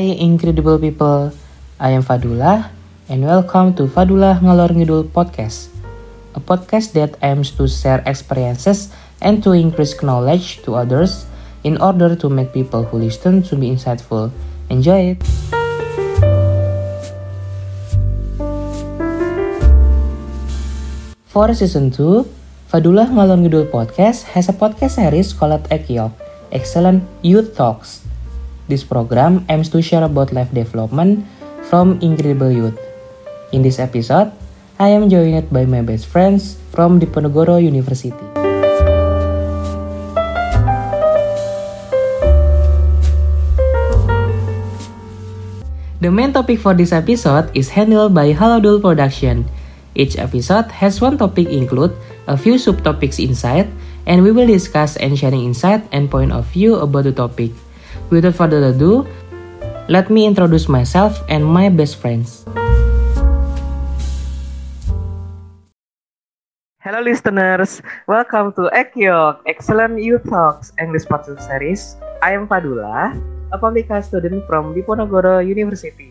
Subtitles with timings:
[0.00, 1.28] Hai incredible people,
[1.76, 2.72] I am Fadullah
[3.12, 5.68] and welcome to Fadullah Ngalor Ngidul Podcast.
[6.32, 8.88] A podcast that aims to share experiences
[9.20, 11.28] and to increase knowledge to others
[11.68, 14.32] in order to make people who listen to be insightful.
[14.72, 15.20] Enjoy it!
[21.28, 26.16] For season 2, Fadullah Ngalor Ngidul Podcast has a podcast series called Ekyok,
[26.56, 28.08] Excellent Youth Talks.
[28.70, 31.26] This program aims to share about life development
[31.66, 32.78] from incredible youth.
[33.50, 34.30] In this episode,
[34.78, 38.14] I am joined by my best friends from Diponegoro University.
[45.98, 49.50] The main topic for this episode is handled by Halodul Production.
[49.98, 51.90] Each episode has one topic include
[52.30, 53.66] a few subtopics inside,
[54.06, 57.50] and we will discuss and sharing insight and point of view about the topic.
[58.10, 59.06] Without further ado,
[59.86, 62.42] let me introduce myself and my best friends.
[66.82, 67.78] Hello listeners,
[68.10, 71.94] welcome to Ekyok, Excellent Youth Talks English Podcast Series.
[72.18, 73.14] I am Padula,
[73.54, 76.10] a public health student from Diponegoro University.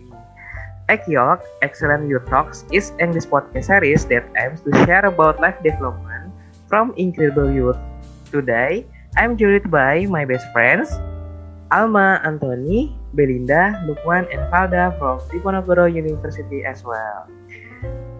[0.88, 6.32] Ekyok, Excellent Youth Talks is English podcast series that aims to share about life development
[6.72, 7.78] from incredible youth.
[8.32, 8.88] Today,
[9.20, 10.96] I'm joined by my best friends,
[11.72, 17.30] Alma, Anthony, Belinda, Lukman, and Falda from Diponegoro University as well.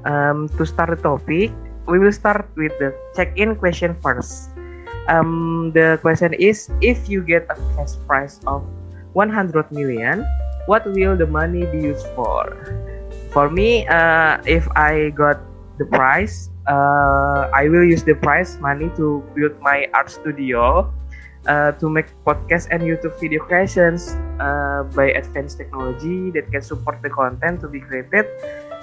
[0.06, 1.52] Um, to start the topic,
[1.90, 4.54] we will start with the check-in question first.
[5.10, 8.62] Um, the question is, if you get a cash prize of
[9.14, 10.22] 100 million,
[10.70, 12.46] what will the money be used for?
[13.34, 15.42] For me, uh, if I got
[15.82, 20.94] the prize, uh, I will use the prize money to build my art studio
[21.48, 27.02] uh, to make podcast and YouTube video creations uh, by advanced technology that can support
[27.02, 28.26] the content to be created.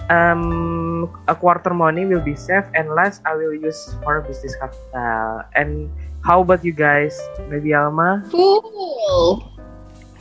[0.09, 5.43] Um, a quarter money will be saved, and last I will use for business capital.
[5.55, 5.91] And
[6.23, 7.19] how about you guys?
[7.51, 8.23] Maybe Alma?
[8.31, 9.57] Cool.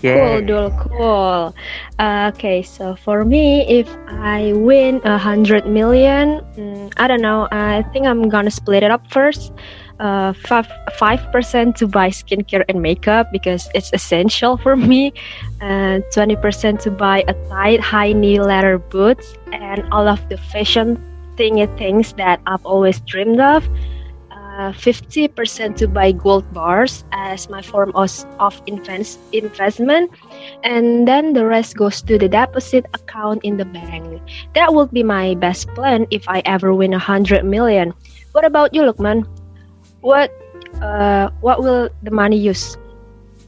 [0.01, 0.41] Yeah.
[0.41, 1.55] Cool, cool.
[1.97, 7.47] Uh, okay, so for me, if I win a hundred million, mm, I don't know.
[7.49, 9.53] I think I'm gonna split it up first.
[9.99, 15.13] Uh, five percent to buy skincare and makeup because it's essential for me.
[15.61, 20.37] And twenty percent to buy a tight, high knee leather boots and all of the
[20.37, 20.99] fashion
[21.37, 23.67] thingy things that I've always dreamed of.
[24.55, 28.07] Uh, 50% to buy gold bars as my form of,
[28.39, 30.09] of invest, investment
[30.63, 34.21] and then the rest goes to the deposit account in the bank
[34.53, 37.93] that would be my best plan if i ever win a hundred million
[38.31, 39.27] what about you lukman
[40.05, 40.29] what
[40.85, 42.77] uh, what will the money use?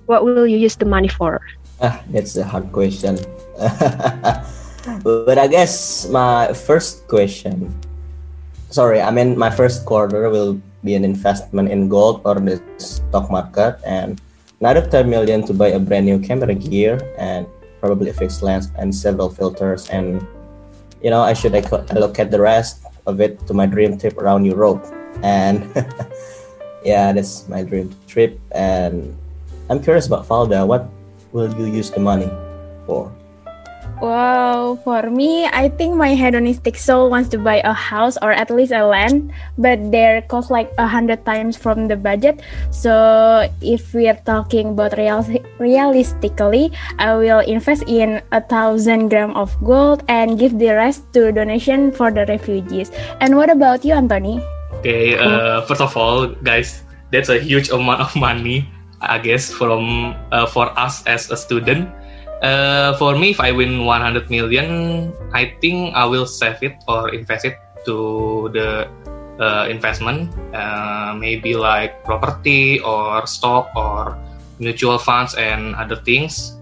[0.09, 1.37] What will you use the money for?
[1.77, 3.21] Ah that's a hard question.
[5.03, 7.75] But i guess my first question
[8.71, 13.27] sorry i mean my first quarter will be an investment in gold or the stock
[13.27, 14.15] market and
[14.63, 17.43] another 10 million to buy a brand new camera gear and
[17.83, 20.23] probably a fixed lens and several filters and
[21.03, 21.51] you know i should
[21.91, 24.85] allocate the rest of it to my dream trip around europe.
[25.23, 25.65] And
[26.83, 29.15] yeah that's my dream trip and
[29.69, 30.89] i'm curious about falda what
[31.31, 32.29] will you use the money
[32.85, 33.11] for
[33.97, 38.53] Wow, for me, I think my hedonistic soul wants to buy a house or at
[38.53, 42.45] least a land, but they're cost like a hundred times from the budget.
[42.69, 45.25] So if we are talking about real
[45.57, 46.69] realistically,
[47.01, 51.89] I will invest in a thousand gram of gold and give the rest to donation
[51.89, 52.93] for the refugees.
[53.17, 54.45] And what about you, Anthony?
[54.79, 58.69] Okay, uh, first of all, guys, that's a huge amount of money,
[59.01, 61.89] I guess, from uh, for us as a student.
[62.45, 67.09] Uh, for me, if I win 100 million, I think I will save it or
[67.09, 67.57] invest it
[67.89, 68.85] to the
[69.41, 74.13] uh, investment, uh, maybe like property or stock or
[74.59, 76.53] mutual funds and other things.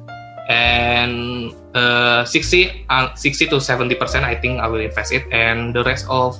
[0.48, 5.76] And uh, 60, uh, 60 to 70 percent, I think I will invest it, and
[5.76, 6.40] the rest of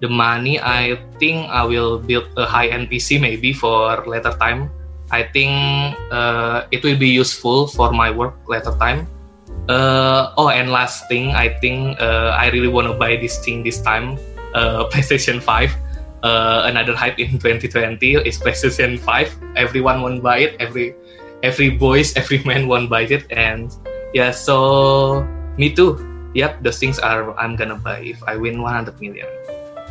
[0.00, 4.70] the money, I think I will build a high-end PC maybe for later time
[5.10, 9.06] I think uh, it will be useful for my work later time.
[9.68, 13.62] Uh, oh, and last thing, I think uh, I really want to buy this thing
[13.62, 14.18] this time,
[14.54, 15.74] uh, PlayStation 5.
[16.22, 19.56] Uh, another hype in 2020 is PlayStation 5.
[19.56, 20.56] Everyone want to buy it.
[20.58, 20.94] Every
[21.42, 23.30] every boys, every man want to buy it.
[23.30, 23.70] And
[24.14, 25.22] yeah, so
[25.56, 26.02] me too.
[26.34, 29.26] Yep, those things are I'm gonna buy if I win 100 million.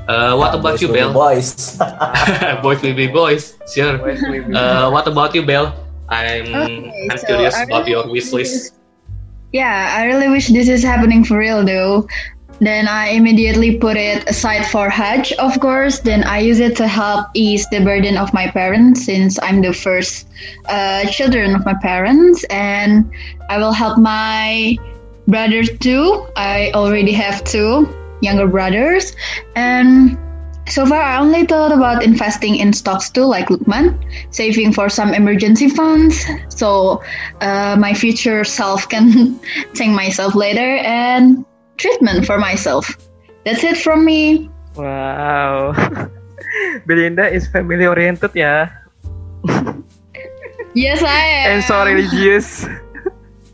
[0.07, 1.11] Uh, what about you, Bell?
[1.13, 1.77] Boys.
[2.61, 3.57] boys will be boys.
[3.73, 3.97] Sure.
[3.97, 5.73] Uh, what about you, Bell?
[6.09, 8.75] I'm Okay, I'm so curious I about your wish list.
[9.51, 12.07] Yeah, I really wish this is happening for real though.
[12.59, 15.99] Then I immediately put it aside for Hajj, of course.
[15.99, 19.73] Then I use it to help ease the burden of my parents since I'm the
[19.73, 20.29] first
[20.69, 22.45] uh, children of my parents.
[22.45, 23.11] And
[23.49, 24.77] I will help my
[25.27, 26.27] brothers too.
[26.37, 27.89] I already have two
[28.25, 29.15] younger brothers.
[29.55, 30.17] And
[30.67, 34.01] so far, I only thought about investing in stocks too, like Lukman,
[34.33, 37.03] saving for some emergency funds so
[37.41, 39.37] uh, my future self can
[39.75, 40.81] thank myself later.
[40.81, 41.45] And
[41.77, 42.97] treatment for myself.
[43.45, 44.49] That's it from me.
[44.75, 45.75] Wow.
[46.87, 48.71] Belinda is family oriented yeah.
[50.73, 51.51] yes, I am.
[51.51, 52.65] And so religious.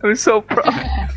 [0.03, 1.09] I'm so proud.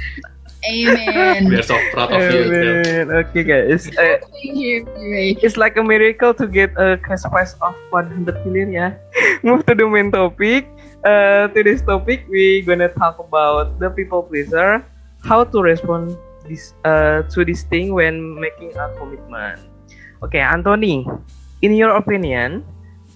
[0.64, 1.48] Amen.
[1.48, 2.48] We are so proud of you.
[2.48, 3.12] Amen.
[3.12, 3.88] Okay, guys.
[3.92, 4.88] Uh, Thank you.
[4.96, 5.36] Ray.
[5.44, 8.86] it's like a miracle to get a cash prize of 100 million ya.
[9.44, 10.64] Move to the main topic.
[11.04, 14.80] Uh, today's topic we gonna talk about the people pleaser,
[15.20, 16.16] how to respond
[16.48, 19.60] this uh, to this thing when making a commitment.
[20.24, 21.04] Okay, Anthony,
[21.60, 22.64] in your opinion,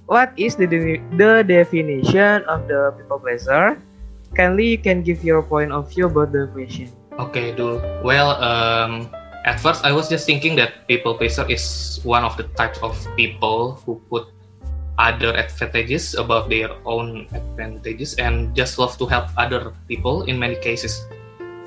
[0.05, 3.81] what is the de- the definition of the people pleaser?
[4.37, 6.93] Kindly you can give your point of view about the question.
[7.19, 7.83] Okay, Dul.
[8.07, 9.11] Well, um,
[9.43, 12.95] at first I was just thinking that people pleaser is one of the types of
[13.19, 14.31] people who put
[14.99, 20.55] other advantages above their own advantages and just love to help other people in many
[20.63, 21.07] cases.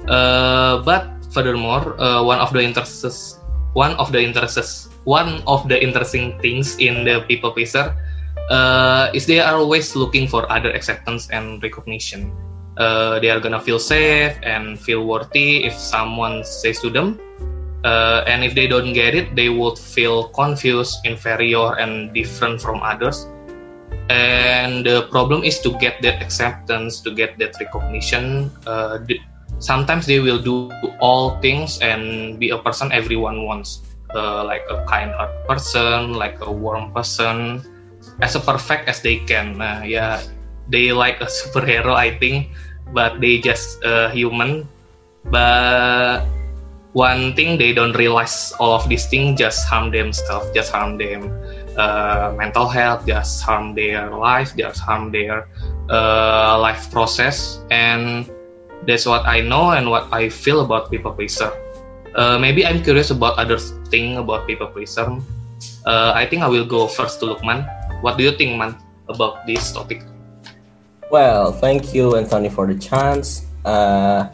[0.07, 3.39] Uh, but furthermore, uh, one of the interests,
[3.73, 7.95] one of the interests, one of the interesting things in the people pleaser
[8.51, 12.31] uh, is they are always looking for other acceptance and recognition.
[12.77, 17.19] Uh, they are gonna feel safe and feel worthy if someone says to them,
[17.83, 22.81] uh, and if they don't get it, they would feel confused, inferior, and different from
[22.81, 23.27] others.
[24.09, 28.51] And the problem is to get that acceptance, to get that recognition.
[28.67, 28.99] Uh,
[29.59, 33.81] sometimes they will do all things and be a person everyone wants,
[34.15, 37.63] uh, like a kind-hearted person, like a warm person,
[38.21, 39.57] as perfect as they can.
[39.57, 40.19] Nah, yeah,
[40.71, 42.49] they like a superhero, I think,
[42.93, 44.67] but they just uh, human.
[45.25, 46.25] But
[46.93, 51.29] one thing they don't realize all of these things just harm themselves, just harm them
[51.77, 55.47] uh, mental health, just harm their life, just harm their
[55.89, 58.29] uh, life process, and
[58.87, 61.51] that's what I know and what I feel about people pleaser.
[62.15, 63.57] Uh, maybe I'm curious about other
[63.87, 65.07] thing about people pleaser.
[65.85, 67.63] Uh, I think I will go first to Lukman.
[68.01, 68.75] What do you think, man,
[69.07, 70.03] about this topic?
[71.11, 73.43] Well, thank you, Anthony, for the chance.
[73.65, 74.31] Uh,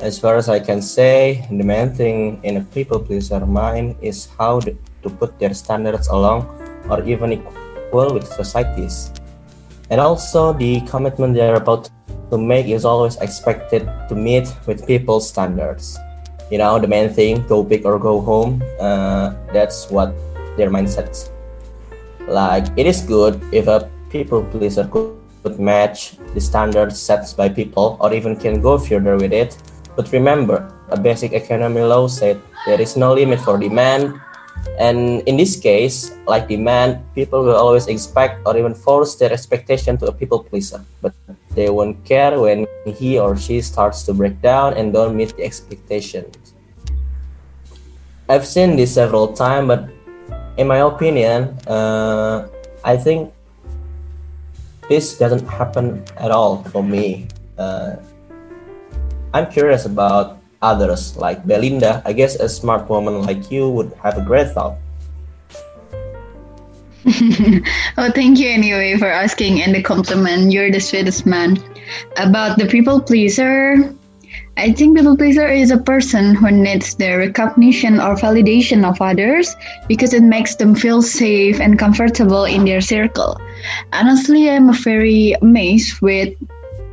[0.00, 4.32] as far as I can say, the main thing in a people pleaser mind is
[4.40, 4.72] how to
[5.20, 6.48] put their standards along
[6.88, 9.12] or even equal with societies.
[9.90, 11.90] And also, the commitment they are about
[12.30, 15.98] to make is always expected to meet with people's standards.
[16.50, 20.16] You know, the main thing, go big or go home, uh, that's what
[20.56, 21.28] their mindset.
[22.26, 27.52] Like, it is good if a people pleaser could could match the standards set by
[27.52, 29.60] people or even can go further with it.
[29.94, 34.18] But remember, a basic economy law said there is no limit for demand.
[34.80, 39.98] And in this case, like demand, people will always expect or even force their expectation
[39.98, 40.80] to a people pleaser.
[41.02, 41.12] But
[41.52, 45.44] they won't care when he or she starts to break down and don't meet the
[45.44, 46.54] expectations.
[48.26, 49.92] I've seen this several times, but
[50.56, 52.48] in my opinion, uh,
[52.82, 53.33] I think
[54.88, 57.28] this doesn't happen at all for me.
[57.58, 57.96] Uh,
[59.32, 62.02] I'm curious about others like Belinda.
[62.04, 64.76] I guess a smart woman like you would have a great thought.
[67.98, 70.52] oh, thank you anyway for asking and the compliment.
[70.52, 71.58] You're the sweetest man.
[72.16, 73.92] About the people pleaser,
[74.56, 79.56] I think people pleaser is a person who needs the recognition or validation of others
[79.88, 83.40] because it makes them feel safe and comfortable in their circle.
[83.92, 86.34] Honestly, I'm very amazed with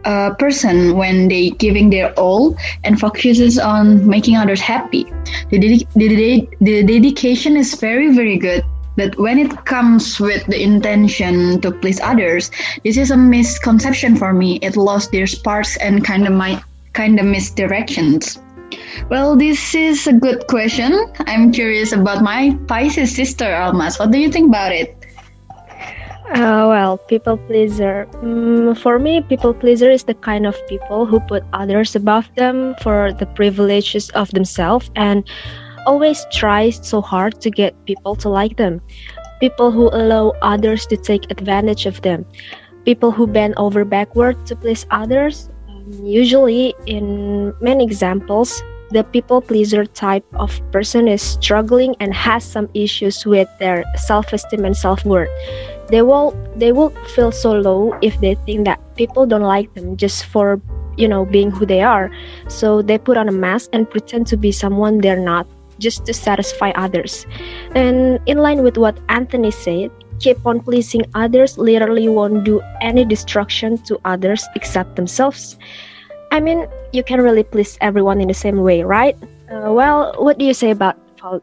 [0.05, 5.03] a person when they giving their all and focuses on making others happy.
[5.51, 8.63] The, dedi- the, dedi- the dedication is very very good.
[8.97, 12.51] But when it comes with the intention to please others,
[12.83, 14.57] this is a misconception for me.
[14.61, 16.61] It lost their sparks and kind of my
[16.93, 18.41] kind of misdirections.
[19.09, 20.93] Well, this is a good question.
[21.27, 23.97] I'm curious about my Pisces sister, Almas.
[23.99, 24.95] What do you think about it?
[26.31, 28.07] Uh, well, people pleaser.
[28.23, 32.73] Mm, for me, people pleaser is the kind of people who put others above them
[32.81, 35.27] for the privileges of themselves and
[35.85, 38.79] always try so hard to get people to like them.
[39.41, 42.23] People who allow others to take advantage of them.
[42.85, 45.50] People who bend over backward to please others.
[46.03, 52.69] Usually, in many examples, the people pleaser type of person is struggling and has some
[52.73, 55.29] issues with their self-esteem and self-worth.
[55.87, 59.97] They will they will feel so low if they think that people don't like them
[59.97, 60.61] just for
[60.97, 62.11] you know being who they are.
[62.47, 65.47] So they put on a mask and pretend to be someone they're not
[65.79, 67.25] just to satisfy others.
[67.75, 73.03] And in line with what Anthony said, keep on pleasing others literally won't do any
[73.03, 75.57] destruction to others except themselves.
[76.31, 79.17] I mean, you can really please everyone in the same way, right?
[79.51, 80.95] Uh, well, what do you say about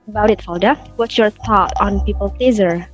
[0.09, 0.75] about it, Falda?
[0.97, 2.89] What's your thought on people pleaser?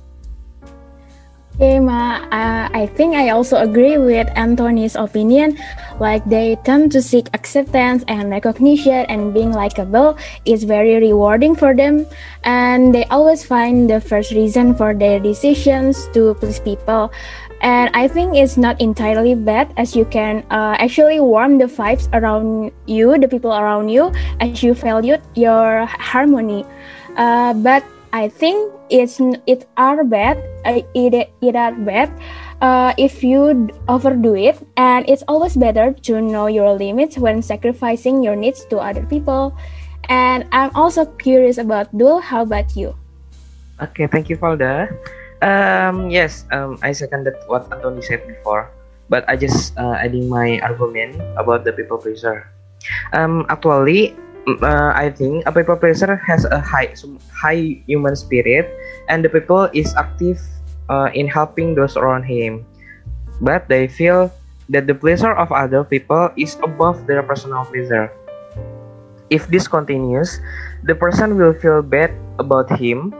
[1.55, 5.55] Okay, Ma, uh, I think I also agree with Anthony's opinion.
[6.03, 11.71] Like they tend to seek acceptance and recognition, and being likable is very rewarding for
[11.71, 12.11] them.
[12.43, 17.15] And they always find the first reason for their decisions to please people.
[17.63, 22.11] And I think it's not entirely bad as you can uh, actually warm the vibes
[22.11, 24.11] around you, the people around you,
[24.43, 26.67] as you value your harmony.
[27.15, 27.79] Uh, but
[28.15, 32.07] I think it's it are bad it it are bad
[32.63, 38.23] uh, if you overdo it and it's always better to know your limits when sacrificing
[38.23, 39.51] your needs to other people.
[40.07, 42.95] And i'm also curious about Dul how about you?
[43.83, 44.87] Okay thank you Falda
[45.43, 48.71] um yes um i seconded what Anthony said before
[49.11, 52.47] but i just uh, adding my argument about the people pleaser.
[53.11, 54.15] Um actually
[54.47, 56.93] uh, I think a people pleaser has a high
[57.33, 58.69] high human spirit,
[59.09, 60.41] and the people is active
[60.89, 62.65] uh, in helping those around him.
[63.41, 64.31] But they feel
[64.69, 68.11] that the pleasure of other people is above their personal pleasure.
[69.29, 70.39] If this continues,
[70.85, 73.13] the person will feel bad about him.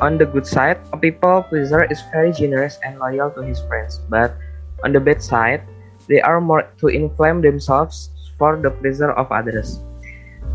[0.00, 3.98] On the good side, a people pleaser is very generous and loyal to his friends,
[4.06, 4.36] but
[4.84, 5.64] on the bad side,
[6.06, 9.82] they are more to inflame themselves for the pleasure of others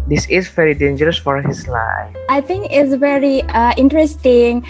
[0.08, 2.16] this is very dangerous for his life.
[2.30, 4.66] I think it's very uh, interesting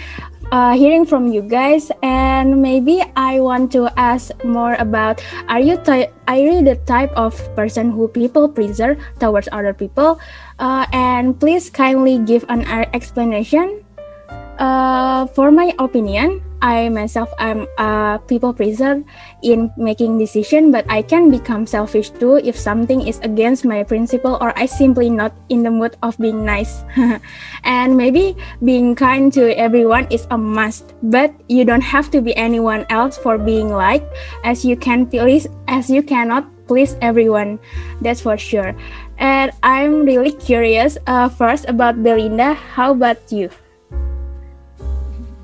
[0.52, 5.76] uh, hearing from you guys, and maybe I want to ask more about: Are you
[5.78, 10.20] ty- are you the type of person who people pleaser towards other people?
[10.58, 12.62] Uh, and please kindly give an
[12.94, 13.82] explanation.
[14.58, 19.04] Uh, for my opinion, I myself I'm a people pleaser
[19.44, 24.40] in making decision, but I can become selfish too if something is against my principle
[24.40, 26.80] or I simply not in the mood of being nice.
[27.64, 32.34] and maybe being kind to everyone is a must, but you don't have to be
[32.34, 34.08] anyone else for being liked,
[34.42, 37.60] as you can please as you cannot please everyone.
[38.00, 38.72] That's for sure.
[39.18, 42.54] And I'm really curious uh, first about Belinda.
[42.56, 43.52] How about you?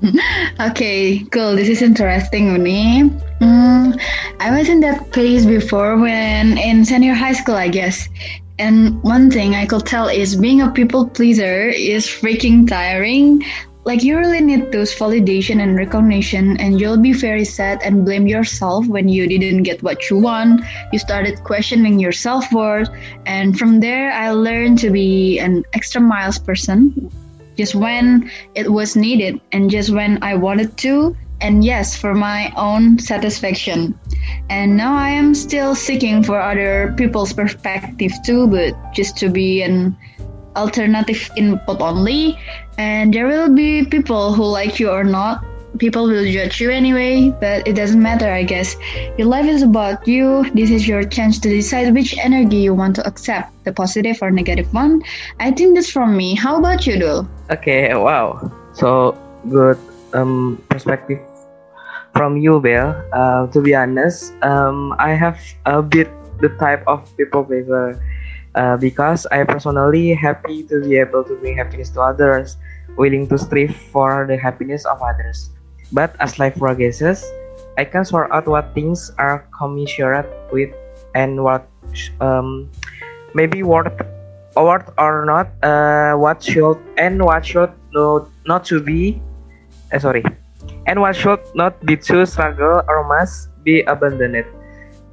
[0.59, 1.55] okay, cool.
[1.55, 3.03] This is interesting, Uni.
[3.39, 4.01] Mm,
[4.39, 8.09] I was in that phase before when in senior high school, I guess.
[8.57, 13.43] And one thing I could tell is being a people pleaser is freaking tiring.
[13.83, 18.27] Like you really need those validation and recognition, and you'll be very sad and blame
[18.27, 20.61] yourself when you didn't get what you want.
[20.93, 22.89] You started questioning your self worth,
[23.25, 27.11] and from there, I learned to be an extra miles person
[27.57, 32.53] just when it was needed and just when I wanted to, and yes, for my
[32.55, 33.97] own satisfaction.
[34.49, 39.63] And now I am still seeking for other people's perspective too, but just to be
[39.63, 39.97] an
[40.55, 42.37] alternative input only.
[42.77, 45.43] And there will be people who like you or not,
[45.77, 48.75] people will judge you anyway, but it doesn't matter, I guess.
[49.17, 50.49] Your life is about you.
[50.53, 54.31] This is your chance to decide which energy you want to accept, the positive or
[54.31, 55.01] negative one.
[55.39, 56.35] I think that's from me.
[56.35, 57.27] How about you, Dul?
[57.49, 58.51] Okay, wow.
[58.73, 59.17] So
[59.49, 59.77] good
[60.13, 61.19] um, perspective
[62.13, 62.95] from you, Bel.
[63.13, 66.09] Uh, to be honest, um, I have a bit
[66.41, 68.01] the type of people pleaser.
[68.53, 72.57] Uh, because I personally happy to be able to bring happiness to others,
[72.97, 75.51] willing to strive for the happiness of others.
[75.91, 77.23] But as life progresses,
[77.77, 80.71] I can sort out what things are commiserate with
[81.15, 81.67] and what
[82.19, 82.69] um,
[83.33, 83.91] maybe worth
[84.55, 89.21] worth or not uh, what should and what should not not to be
[89.91, 90.23] uh, sorry
[90.87, 94.45] and what should not be to struggle or must be abandoned.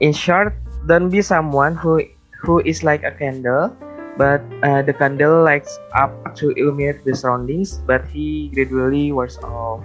[0.00, 0.54] In short
[0.86, 2.02] don't be someone who
[2.42, 3.74] who is like a candle
[4.18, 9.82] but uh, the candle lights up to illuminate the surroundings but he gradually wears off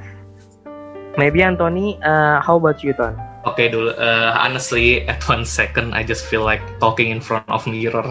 [1.17, 3.13] Maybe Anthony, uh, how about you, Ton?
[3.45, 3.93] Okay, dulu.
[3.93, 8.09] Uh, honestly, at one second, I just feel like talking in front of mirror.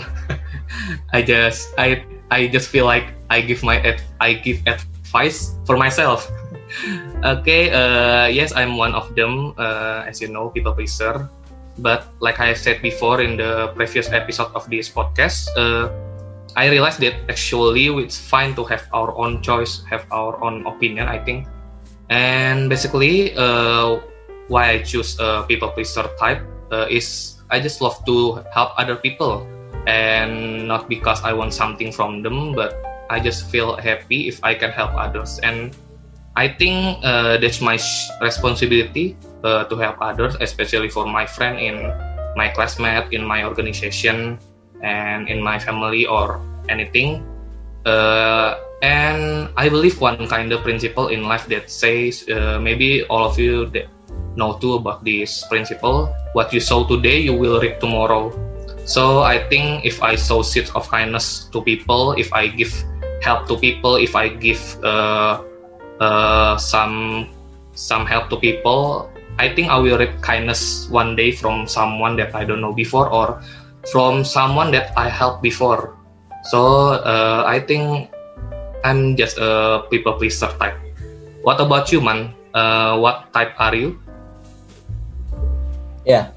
[1.13, 3.81] I just, I, I just feel like I give my,
[4.21, 6.31] I give advice for myself.
[7.25, 9.55] okay, uh, yes, I'm one of them.
[9.59, 11.29] Uh, as you know, people pleaser.
[11.79, 15.89] But like I said before in the previous episode of this podcast, uh,
[16.55, 21.09] I realized that actually it's fine to have our own choice, have our own opinion.
[21.09, 21.49] I think,
[22.12, 24.04] and basically, uh,
[24.52, 29.00] why I choose a people pleaser type uh, is I just love to help other
[29.00, 29.49] people,
[29.88, 32.76] and not because I want something from them, but
[33.09, 35.40] I just feel happy if I can help others.
[35.40, 35.73] And
[36.37, 37.81] I think uh, that's my
[38.21, 41.88] responsibility uh, to help others, especially for my friend in
[42.37, 44.37] my classmate, in my organization,
[44.85, 47.25] and in my family or anything.
[47.88, 53.25] Uh, and I believe one kind of principle in life that says uh, maybe all
[53.25, 53.87] of you that
[54.35, 56.12] know too about this principle.
[56.35, 58.35] What you sow today, you will reap tomorrow.
[58.85, 62.75] So I think if I sow seeds of kindness to people, if I give
[63.23, 65.43] help to people, if I give uh,
[66.01, 67.29] uh, some
[67.75, 69.09] some help to people,
[69.39, 73.07] I think I will reap kindness one day from someone that I don't know before
[73.07, 73.41] or
[73.95, 75.95] from someone that I helped before.
[76.51, 78.11] So uh, I think
[78.85, 80.75] I'm just a people pleaser type.
[81.43, 82.35] What about you, man?
[82.55, 83.99] Uh, what type are you?
[86.05, 86.31] Yeah.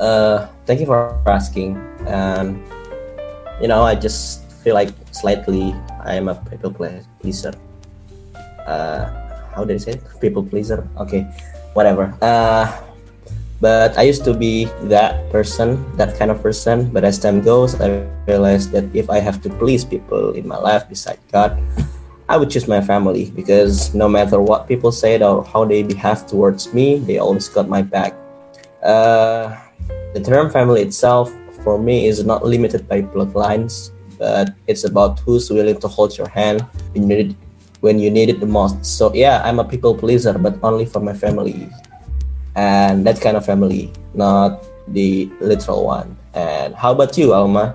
[0.00, 1.76] Uh, thank you for asking.
[2.08, 2.60] And
[3.60, 7.52] you know, I just feel like slightly I am a people pleaser.
[8.66, 9.04] Uh,
[9.54, 10.02] how did I say it?
[10.20, 10.88] People pleaser.
[10.96, 11.28] Okay,
[11.74, 12.16] whatever.
[12.20, 12.68] Uh,
[13.60, 16.90] but I used to be that person, that kind of person.
[16.90, 20.56] But as time goes, I realized that if I have to please people in my
[20.56, 21.60] life beside God,
[22.28, 26.26] I would choose my family because no matter what people said or how they behave
[26.26, 28.14] towards me, they always got my back.
[28.82, 29.58] Uh,
[30.14, 31.30] the term family itself
[31.62, 36.28] for me is not limited by bloodlines, but it's about who's willing to hold your
[36.28, 36.62] hand
[36.92, 37.36] when you need it,
[37.80, 38.86] when you need it the most.
[38.86, 41.68] So yeah, I'm a people pleaser, but only for my family,
[42.60, 46.14] and that kind of family, not the literal one.
[46.34, 47.74] And how about you, Alma?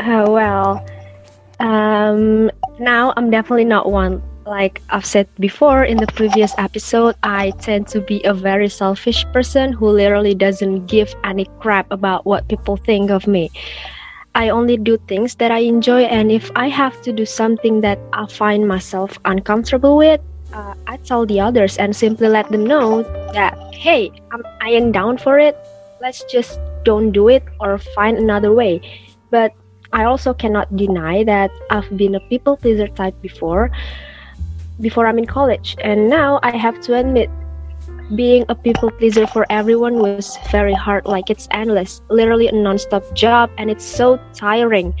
[0.00, 0.84] Uh, well,
[1.60, 4.20] um, now I'm definitely not one.
[4.46, 9.24] Like I've said before in the previous episode, I tend to be a very selfish
[9.32, 13.48] person who literally doesn't give any crap about what people think of me.
[14.34, 18.00] I only do things that I enjoy, and if I have to do something that
[18.12, 20.20] I find myself uncomfortable with,
[20.54, 23.02] uh, I tell the others and simply let them know
[23.34, 25.58] that, hey, I'm, I am down for it.
[26.00, 28.80] Let's just don't do it or find another way.
[29.30, 29.52] But
[29.92, 33.70] I also cannot deny that I've been a people pleaser type before
[34.80, 37.30] before I'm in college and now I have to admit
[38.16, 43.06] being a people pleaser for everyone was very hard like it's endless literally a non-stop
[43.14, 44.92] job and it's so tiring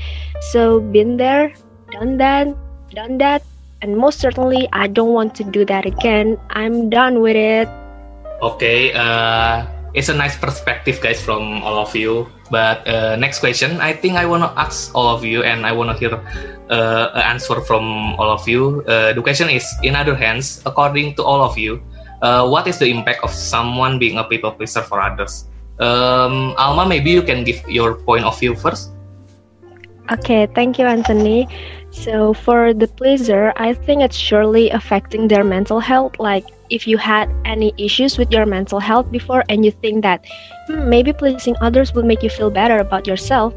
[0.54, 1.52] so been there
[1.90, 2.54] done that
[2.94, 3.42] done that
[3.84, 7.68] and most certainly I don't want to do that again I'm done with it
[8.44, 12.28] Okay, uh, it's a nice perspective, guys, from all of you.
[12.50, 15.94] But uh, next question, I think I wanna ask all of you, and I wanna
[15.94, 16.12] hear
[16.68, 18.84] uh, an answer from all of you.
[18.84, 21.80] Uh, the question is, in other hands, according to all of you,
[22.20, 25.48] uh, what is the impact of someone being a people pleaser for others?
[25.80, 28.90] Um, Alma, maybe you can give your point of view first.
[30.12, 31.48] Okay, thank you, Anthony.
[31.94, 36.18] So, for the pleaser, I think it's surely affecting their mental health.
[36.18, 40.26] Like, if you had any issues with your mental health before and you think that
[40.66, 43.54] hmm, maybe pleasing others will make you feel better about yourself,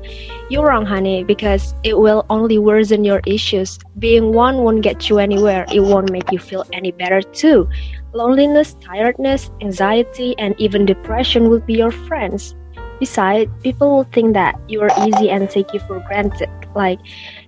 [0.50, 3.80] you're wrong, honey, because it will only worsen your issues.
[3.98, 7.68] Being one won't get you anywhere, it won't make you feel any better, too.
[8.14, 12.56] Loneliness, tiredness, anxiety, and even depression will be your friends.
[13.00, 16.50] Besides, people will think that you are easy and take you for granted.
[16.76, 17.00] Like,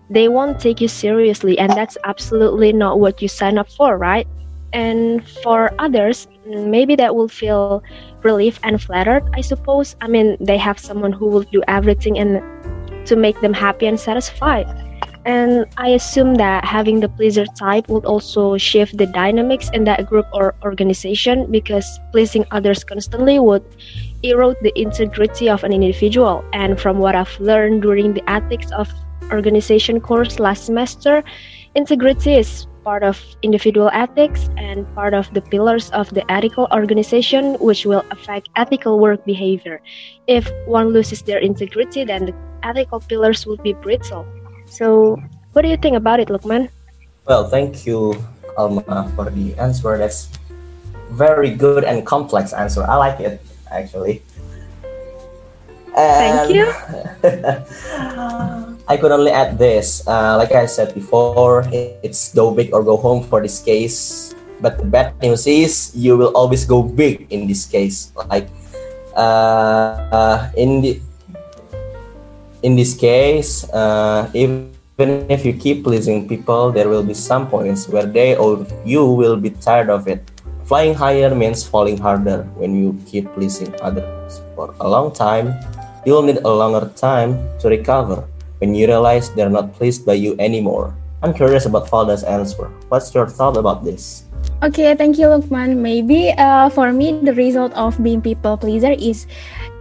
[0.10, 4.28] they won't take you seriously, and that's absolutely not what you sign up for, right?
[4.74, 7.84] And for others, maybe that will feel
[8.24, 9.95] relief and flattered, I suppose.
[10.02, 12.41] I mean, they have someone who will do everything and
[13.08, 14.67] to make them happy and satisfied.
[15.26, 20.08] And I assume that having the pleaser type would also shift the dynamics in that
[20.08, 23.63] group or organization because pleasing others constantly would
[24.24, 26.43] erode the integrity of an individual.
[26.54, 28.89] And from what I've learned during the ethics of
[29.31, 31.23] organization course last semester,
[31.75, 37.55] integrity is part of individual ethics and part of the pillars of the ethical organization,
[37.59, 39.81] which will affect ethical work behavior.
[40.27, 44.25] If one loses their integrity, then the ethical pillars will be brittle.
[44.65, 45.21] So,
[45.53, 46.69] what do you think about it, Lukman?
[47.25, 48.15] Well, thank you,
[48.57, 49.97] Alma, for the answer.
[49.97, 50.29] That's
[51.09, 52.83] very good and complex answer.
[52.83, 54.21] I like it actually.
[55.93, 56.65] Thank you.
[58.89, 60.02] I could only add this.
[60.08, 61.62] Uh, like I said before,
[62.02, 64.34] it's go big or go home for this case.
[64.62, 68.12] but the bad news is you will always go big in this case.
[68.28, 68.47] Like
[69.15, 71.02] uh, uh, in the
[72.63, 74.75] in this case, uh, even
[75.32, 79.38] if you keep pleasing people, there will be some points where they or you will
[79.38, 80.19] be tired of it.
[80.67, 85.56] Flying higher means falling harder when you keep pleasing others for a long time.
[86.06, 88.28] You'll need a longer time to recover
[88.60, 90.95] when you realize they're not pleased by you anymore.
[91.24, 92.72] I'm curious about Falda's answer.
[92.88, 94.24] What's your thought about this?
[94.63, 95.84] Okay, thank you, Lukman.
[95.84, 99.28] Maybe uh, for me, the result of being people pleaser is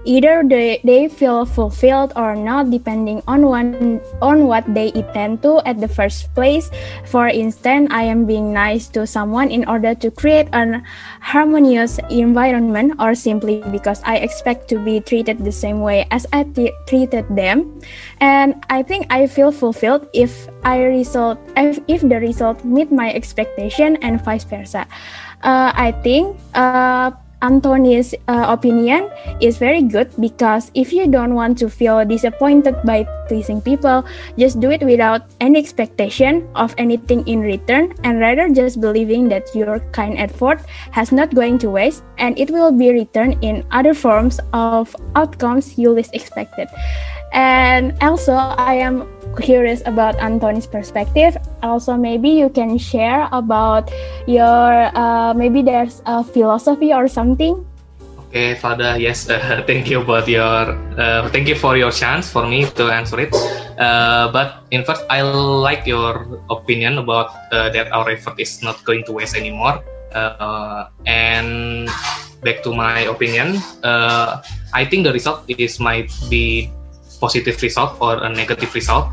[0.09, 5.61] either they, they feel fulfilled or not depending on one on what they intend to
[5.69, 6.73] at the first place.
[7.05, 10.83] For instance i am being nice to someone in order to create an
[11.21, 16.43] harmonious environment or simply because i expect to be treated the same way as i
[16.89, 17.79] treated them.
[18.25, 23.13] And i think i feel fulfilled if i result if, if the result meet my
[23.13, 24.89] expectation and vice versa.
[25.45, 31.59] Uh, i think uh, Anthony's uh, opinion is very good because if you don't want
[31.59, 34.05] to feel disappointed by pleasing people,
[34.37, 39.47] just do it without any expectation of anything in return and rather just believing that
[39.55, 43.95] your kind effort has not going to waste and it will be returned in other
[43.95, 46.69] forms of outcomes you least expected.
[47.33, 49.07] And also, I am
[49.41, 51.37] curious about Anthony's perspective.
[51.63, 53.91] Also, maybe you can share about
[54.27, 57.65] your uh, maybe there's a philosophy or something.
[58.29, 59.01] Okay, Falda.
[59.01, 62.93] Yes, uh, thank you about your uh, thank you for your chance for me to
[62.93, 63.33] answer it.
[63.81, 68.85] Uh, but in first, I like your opinion about uh, that our effort is not
[68.85, 69.81] going to waste anymore.
[70.13, 71.89] Uh, and
[72.45, 76.69] back to my opinion, I think the result is might be
[77.21, 79.11] positive result or a negative result.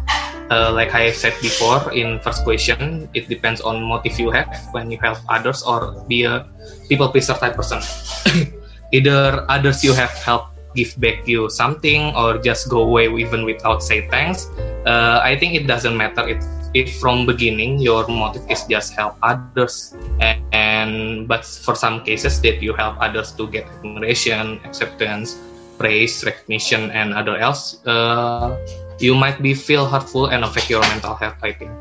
[0.52, 4.92] Uh, like I said before in first question, it depends on motive you have when
[4.92, 6.46] you help others or be a
[6.88, 7.82] people pleaser type person.
[8.94, 13.82] Either others you have helped give back you something or just go away even without
[13.82, 14.52] say thanks.
[14.86, 16.44] Uh, I think it doesn't matter if
[16.76, 20.92] if from beginning your motive is just help others and, and
[21.28, 25.40] but for some cases that you help others to get admiration, acceptance,
[25.78, 28.56] praise, recognition, and other else, uh,
[29.00, 31.40] you might be feel hurtful and affect your mental health.
[31.44, 31.72] I think.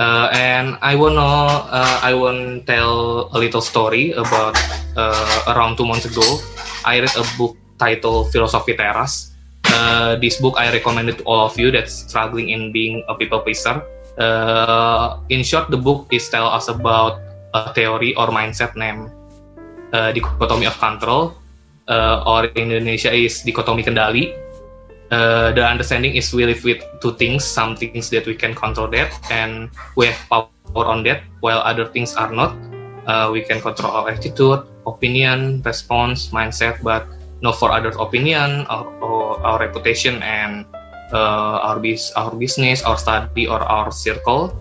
[0.00, 1.20] Uh, and I wanna
[1.68, 4.56] uh, I want tell a little story about
[4.96, 6.24] uh, around two months ago.
[6.88, 9.36] I read a book titled Philosophy Terrace.
[9.68, 13.14] Uh, this book I recommend it to all of you that's struggling in being a
[13.14, 13.84] people pleaser.
[14.16, 17.20] Uh, in short, the book is tell us about
[17.52, 19.12] a theory or mindset named
[19.92, 21.36] uh, dichotomy of control
[21.90, 24.32] uh, or in Indonesia is dikotomi kendali.
[25.10, 28.86] Uh, the understanding is we live with two things, some things that we can control
[28.86, 32.54] that, and we have power on that, while other things are not.
[33.10, 37.10] Uh, we can control our attitude, opinion, response, mindset, but
[37.42, 40.62] not for others' opinion, or, or our reputation, and
[41.10, 41.82] uh, our,
[42.14, 44.54] our business, our study, or our circle.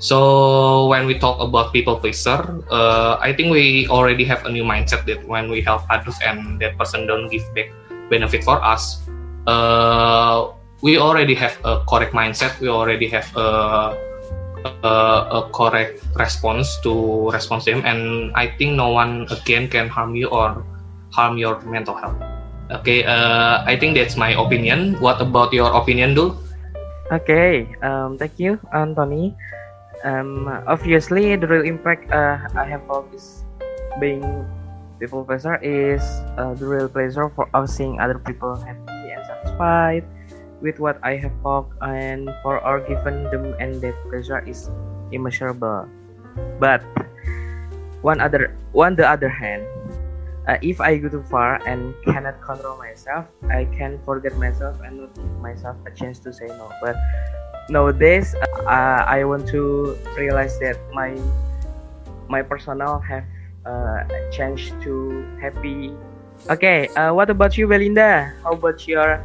[0.00, 2.40] So when we talk about people pleaser,
[2.72, 6.56] uh, I think we already have a new mindset that when we help others and
[6.64, 7.68] that person don't give back
[8.08, 9.04] benefit for us,
[9.44, 12.56] uh, we already have a correct mindset.
[12.64, 13.92] We already have a,
[14.64, 14.94] a,
[15.36, 20.16] a correct response to respond to him, and I think no one again can harm
[20.16, 20.64] you or
[21.12, 22.16] harm your mental health.
[22.72, 24.96] Okay, uh, I think that's my opinion.
[25.04, 26.40] What about your opinion, Dul?
[27.12, 29.36] Okay, um, thank you, Anthony.
[30.04, 33.44] Um, obviously, the real impact uh, I have of this
[34.00, 34.24] being
[34.98, 36.00] people pleaser is
[36.36, 40.04] uh, the real pleasure for us seeing other people happy and satisfied
[40.60, 44.68] with what I have talked, and for our given them and that pleasure is
[45.12, 45.88] immeasurable.
[46.60, 46.84] But
[48.02, 49.64] one other, on the other hand,
[50.48, 55.00] uh, if I go too far and cannot control myself, I can forget myself and
[55.00, 56.72] not give myself a chance to say no.
[56.80, 56.96] But
[57.70, 58.34] nowadays,
[58.66, 61.14] uh, I want to realize that my
[62.28, 63.24] my personal have
[63.64, 65.94] uh, changed to happy.
[66.50, 68.34] Okay, uh, what about you, Belinda?
[68.42, 69.22] How about your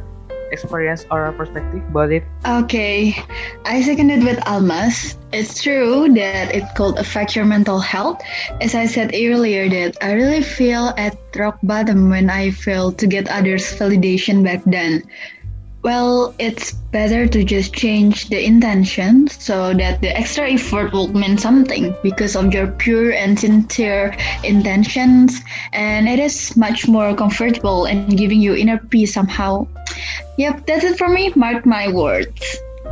[0.52, 2.22] experience or perspective about it?
[2.46, 3.16] Okay,
[3.64, 5.18] I seconded with Almas.
[5.32, 8.22] It's true that it could affect your mental health.
[8.60, 13.06] As I said earlier, that I really feel at rock bottom when I fail to
[13.06, 15.02] get others' validation back then.
[15.82, 21.38] Well, it's better to just change the intention so that the extra effort will mean
[21.38, 25.38] something because of your pure and sincere intentions,
[25.72, 29.66] and it is much more comfortable and giving you inner peace somehow.
[30.38, 31.32] Yep, that's it for me.
[31.36, 32.42] Mark my words.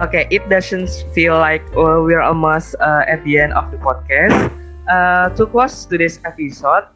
[0.01, 4.51] Okay, it doesn't feel like oh, we're almost uh, at the end of the podcast.
[4.89, 6.87] uh, to close today's episode,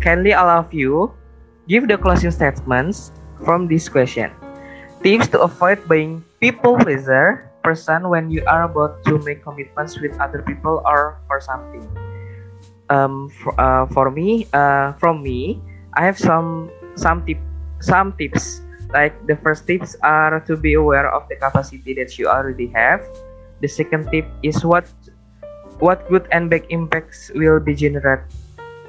[0.00, 1.12] kindly allow you
[1.68, 3.12] give the closing statements
[3.44, 4.30] from this question.
[5.06, 10.10] Tips to avoid being people pleaser person when you are about to make commitments with
[10.18, 11.86] other people or for something.
[12.90, 15.62] Um, for, uh, for me, uh, from me,
[15.94, 17.38] I have some some tip
[17.78, 18.66] some tips.
[18.90, 22.98] Like the first tips are to be aware of the capacity that you already have.
[23.62, 24.90] The second tip is what
[25.78, 28.26] what good and bad impacts will be generated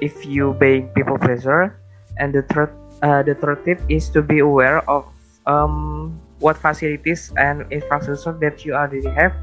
[0.02, 1.78] if you being people pleaser.
[2.18, 2.74] And the third
[3.06, 5.06] uh, the third tip is to be aware of
[5.48, 9.34] um, what facilities and infrastructure that you already have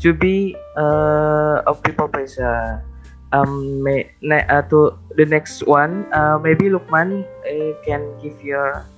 [0.00, 2.82] to be uh, a people pleaser.
[3.30, 8.88] Um, may, ne- uh, to the next one, uh, maybe Lukman uh, can give your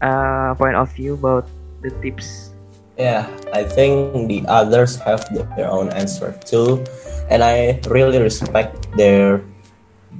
[0.00, 1.44] uh, point of view about
[1.82, 2.54] the tips.
[2.96, 5.26] Yeah, I think the others have
[5.58, 6.80] their own answer too,
[7.28, 9.42] and I really respect their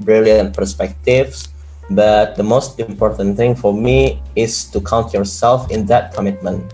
[0.02, 1.53] brilliant perspectives.
[1.90, 6.72] But the most important thing for me is to count yourself in that commitment.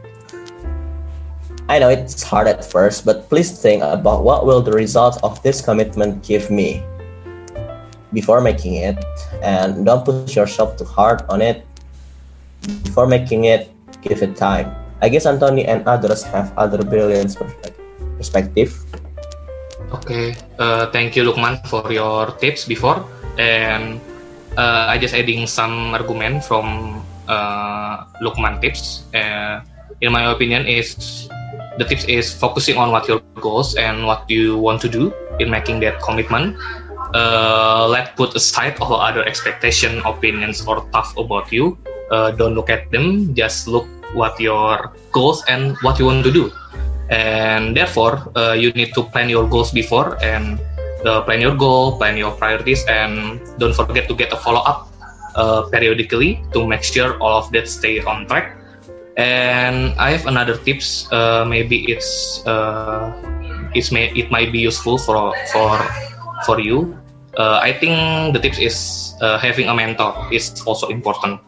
[1.68, 5.42] I know it's hard at first, but please think about what will the result of
[5.42, 6.83] this commitment give me
[8.12, 8.99] before making it,
[9.42, 11.62] and don't push yourself too hard on it.
[12.83, 13.70] Before making it,
[14.03, 14.75] give it time.
[15.01, 17.38] I guess Anthony and others have other brilliant
[18.18, 18.75] perspective.
[19.94, 23.07] Okay, uh, thank you Lukman for your tips before,
[23.38, 24.01] and
[24.61, 29.09] uh, I just adding some argument from uh, Lukman tips.
[29.16, 29.64] Uh,
[30.05, 31.29] in my opinion, is
[31.81, 35.49] the tips is focusing on what your goals and what you want to do in
[35.49, 36.57] making that commitment.
[37.16, 41.77] Uh, let put aside all other expectation, opinions, or thoughts about you.
[42.12, 43.35] Uh, don't look at them.
[43.35, 46.53] Just look what your goals and what you want to do
[47.11, 50.59] and therefore uh, you need to plan your goals before and
[51.06, 54.88] uh, plan your goal plan your priorities and don't forget to get a follow-up
[55.34, 58.56] uh, periodically to make sure all of that stay on track.
[59.16, 63.12] And i have another tips uh, maybe it's uh,
[63.74, 65.78] it's may it might be useful for for
[66.46, 66.96] for you.
[67.38, 68.76] Uh, i think the tips is
[69.40, 71.40] having a mentor is also important.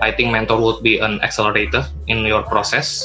[0.00, 3.02] I think mentor would be an accelerator in your process.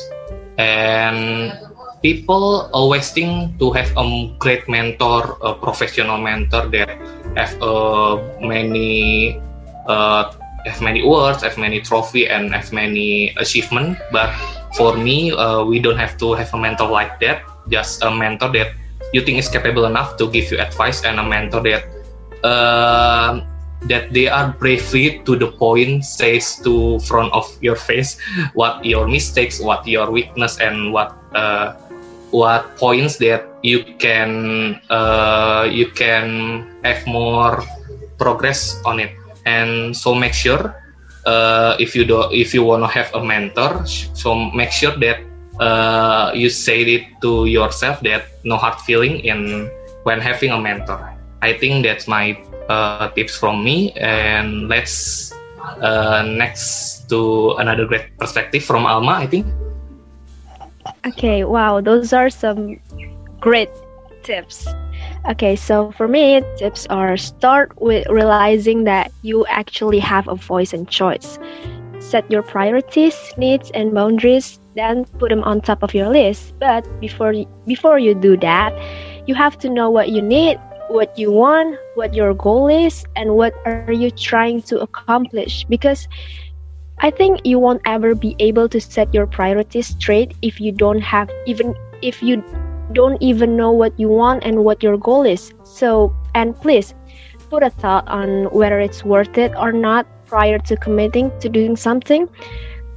[0.58, 1.58] And
[2.04, 4.06] people always think to have a
[4.38, 6.92] great mentor, a professional mentor that
[7.40, 9.40] have uh, many
[9.88, 10.30] uh,
[10.68, 13.98] have many awards, have many trophy, and have many achievement.
[14.12, 14.36] But
[14.76, 17.42] for me, uh, we don't have to have a mentor like that.
[17.72, 18.76] Just a mentor that
[19.16, 21.84] you think is capable enough to give you advice, and a mentor that
[22.44, 23.40] uh,
[23.88, 28.20] that they are bravely to the point says to front of your face
[28.54, 31.76] what your mistakes, what your weakness, and what uh,
[32.34, 37.62] what points that you can uh, you can have more
[38.18, 39.14] progress on it.
[39.46, 40.74] And so make sure
[41.30, 45.22] uh, if you do if you want to have a mentor so make sure that
[45.62, 49.70] uh, you say it to yourself that no hard feeling in
[50.04, 51.00] when having a mentor.
[51.42, 52.34] I think that's my
[52.68, 53.92] uh, tips from me.
[53.94, 55.34] And let's
[55.82, 59.48] uh, next to another great perspective from alma i think
[61.06, 62.80] Okay, wow, those are some
[63.40, 63.70] great
[64.24, 64.68] tips.
[65.30, 70.74] Okay, so for me, tips are start with realizing that you actually have a voice
[70.74, 71.40] and choice.
[72.00, 76.54] Set your priorities, needs, and boundaries, then put them on top of your list.
[76.60, 77.34] But before
[77.66, 78.74] before you do that,
[79.28, 83.36] you have to know what you need, what you want, what your goal is, and
[83.36, 86.08] what are you trying to accomplish because
[87.04, 91.02] I think you won't ever be able to set your priorities straight if you don't
[91.02, 92.42] have even if you
[92.94, 95.54] don't even know what you want and what your goal is.
[95.66, 96.94] So, and please
[97.50, 101.76] put a thought on whether it's worth it or not prior to committing to doing
[101.76, 102.30] something.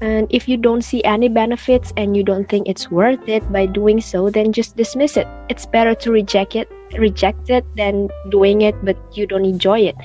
[0.00, 3.66] And if you don't see any benefits and you don't think it's worth it by
[3.66, 5.26] doing so, then just dismiss it.
[5.48, 9.96] It's better to reject it, reject it than doing it but you don't enjoy it.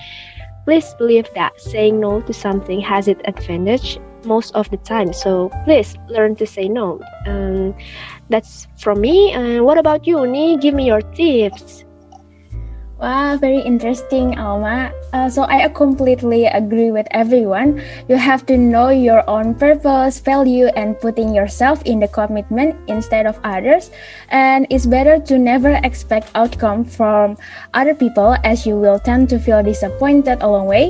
[0.66, 5.14] Please believe that saying no to something has its advantage most of the time.
[5.14, 7.02] So please learn to say no.
[7.26, 7.76] Um,
[8.30, 9.32] that's from me.
[9.32, 10.58] And what about you, Ni?
[10.58, 11.84] Give me your tips.
[13.02, 14.94] Wow, very interesting, Alma.
[15.12, 17.82] Uh, so I completely agree with everyone.
[18.08, 23.26] You have to know your own purpose, value, and putting yourself in the commitment instead
[23.26, 23.90] of others.
[24.30, 27.42] And it's better to never expect outcome from
[27.74, 30.86] other people, as you will tend to feel disappointed along the way.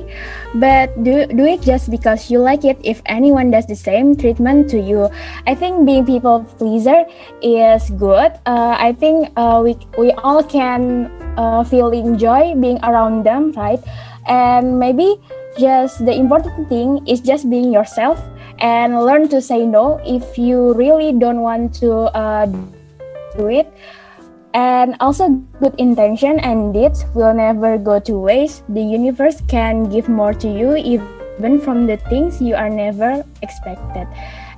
[0.59, 2.75] But do do it just because you like it.
[2.83, 5.07] If anyone does the same treatment to you,
[5.47, 7.07] I think being people pleaser
[7.39, 8.35] is good.
[8.43, 13.79] Uh, I think uh, we we all can uh, feeling joy being around them, right?
[14.27, 15.17] And maybe
[15.57, 18.19] just the important thing is just being yourself
[18.59, 22.45] and learn to say no if you really don't want to uh,
[23.37, 23.71] do it.
[24.53, 25.29] And also,
[25.61, 28.63] good intention and deeds will never go to waste.
[28.67, 34.07] The universe can give more to you even from the things you are never expected.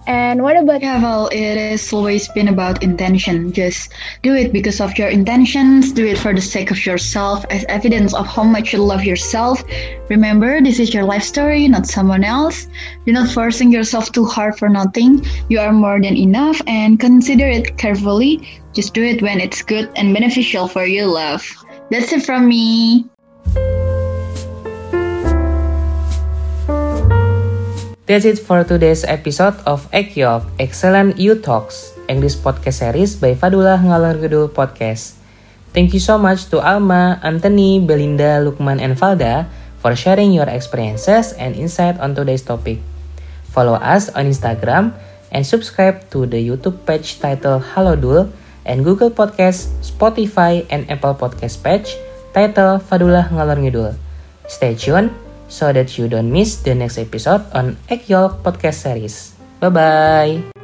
[0.05, 3.53] And what about Yeah, well, it has always been about intention.
[3.53, 7.63] Just do it because of your intentions, do it for the sake of yourself, as
[7.69, 9.63] evidence of how much you love yourself.
[10.09, 12.67] Remember, this is your life story, not someone else.
[13.05, 15.25] Do not forcing yourself too hard for nothing.
[15.49, 18.61] You are more than enough and consider it carefully.
[18.73, 21.47] Just do it when it's good and beneficial for your love.
[21.89, 23.05] That's it from me.
[28.03, 33.79] That's it for today's episode of Ekyok Excellent You Talks, English podcast series by Fadula
[33.79, 35.15] Ngalor Ngidul Podcast.
[35.71, 39.47] Thank you so much to Alma, Anthony, Belinda, Lukman, and Valda
[39.79, 42.83] for sharing your experiences and insight on today's topic.
[43.55, 44.91] Follow us on Instagram
[45.31, 48.27] and subscribe to the YouTube page titled Halo Dul
[48.67, 51.95] and Google Podcast, Spotify, and Apple Podcast page
[52.35, 53.95] titled Fadula Ngalor Ngidul.
[54.51, 55.22] Stay tuned
[55.53, 59.37] so that you don't miss the next episode on Ekyol Podcast Series.
[59.61, 60.62] Bye bye.